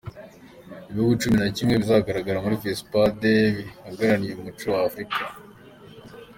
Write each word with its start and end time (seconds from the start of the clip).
Ibihugu 0.89 1.13
cumi 1.21 1.35
na 1.41 1.47
kimwe 1.55 1.73
bizagaragara 1.81 2.43
muri 2.43 2.59
fesipadi 2.63 3.33
bihagarariye 3.57 4.33
imico 4.33 4.67
y’Afurika 4.73 5.19